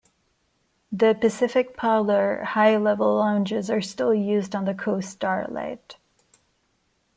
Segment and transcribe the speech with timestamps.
[0.91, 5.97] The "Pacific Parlour" Hi-Level lounges are still used on the "Coast Starlight".